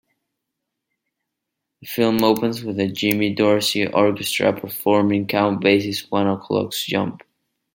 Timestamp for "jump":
6.73-7.21